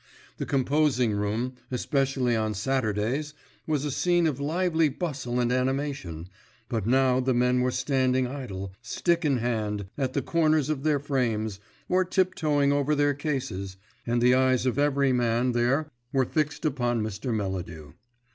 [0.37, 3.35] The composing room, especially on Saturdays,
[3.67, 6.27] was a scene of lively bustle and animation,
[6.69, 10.97] but now the men were standing idle, stick in hand, at the corners of their
[10.97, 13.77] frames, or tip toeing over their cases,
[14.07, 17.31] and the eyes of every man there were fixed upon Mr.
[17.31, 17.91] Melladew.